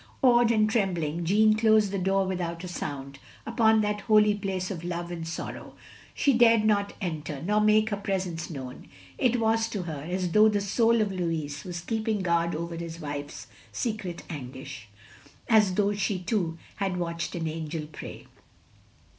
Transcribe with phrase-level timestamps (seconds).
[0.23, 4.83] Awed and trembling, Jeanne closed the door without a sound, upon that holy place of
[4.83, 5.75] love and sorrow.
[6.15, 8.87] She dared not enter, nor make her presence known.
[9.19, 12.99] It was, to her, as though the soul of LfOuis were keeping guard over his
[12.99, 14.87] wife's secret anguish;
[15.47, 18.25] as though she, too, had "watched an angel pray."